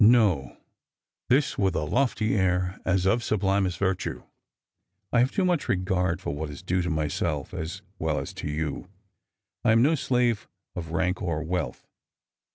[0.03, 0.57] No,''
[1.29, 4.23] this with a lofty air, as of sublimest virtue,"
[5.13, 8.47] I have too much regard for what is duo to myself, as well as to
[8.49, 8.87] you.
[9.63, 11.85] I am no Blave of rank or wealth.